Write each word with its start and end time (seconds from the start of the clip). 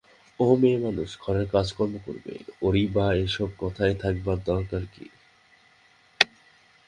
ও 0.39 0.55
মেয়েমানুষ, 0.55 1.09
ঘরের 1.21 1.47
কাজকর্ম 1.51 1.93
করবে, 2.05 2.33
ওরই 2.61 2.85
বা 2.87 3.05
এ-সব 3.15 3.49
কথায় 3.59 3.95
থাকবার 3.95 4.37
দরকার 4.45 4.83
কী? 4.93 5.05